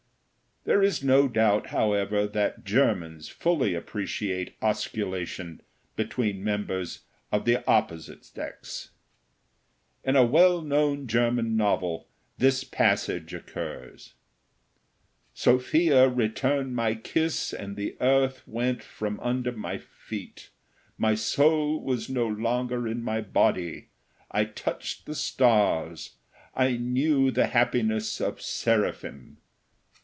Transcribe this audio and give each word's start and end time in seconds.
There 0.63 0.83
is 0.83 1.03
no 1.03 1.27
doubt, 1.27 1.67
however, 1.71 2.27
that 2.27 2.63
Germans 2.63 3.27
fully 3.27 3.73
appreciate 3.73 4.59
osculation 4.61 5.61
between 5.95 6.43
members 6.43 6.99
of 7.31 7.45
the 7.45 7.67
opposite 7.67 8.23
sex. 8.25 8.91
In 10.03 10.15
a 10.15 10.23
well 10.23 10.61
known 10.61 11.07
German 11.07 11.57
novel, 11.57 12.07
this 12.37 12.63
passage 12.63 13.33
occurs: 13.33 14.13
"Sophia 15.33 16.07
returned 16.07 16.75
my 16.75 16.93
kiss 16.93 17.53
and 17.55 17.75
the 17.75 17.97
earth 17.99 18.47
went 18.47 18.83
from 18.83 19.19
under 19.21 19.51
my 19.51 19.79
feet; 19.79 20.51
my 20.95 21.15
soul 21.15 21.83
was 21.83 22.07
no 22.07 22.27
longer 22.27 22.87
in 22.87 23.01
my 23.01 23.19
body; 23.19 23.87
I 24.29 24.45
touched 24.45 25.07
the 25.07 25.15
stars; 25.15 26.17
I 26.53 26.77
knew 26.77 27.31
the 27.31 27.47
happiness 27.47 28.21
of 28.21 28.39
Seraphim." 28.39 29.37